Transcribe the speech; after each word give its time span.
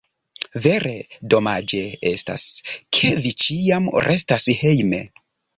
Vere, 0.61 0.93
domaĝe 1.33 1.83
estas, 2.13 2.47
ke 2.99 3.13
vi 3.27 3.35
ĉiam 3.45 3.93
restas 4.11 4.53
hejme. 4.65 5.07